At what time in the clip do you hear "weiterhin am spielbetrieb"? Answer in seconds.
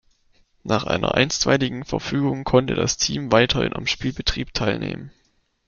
3.31-4.51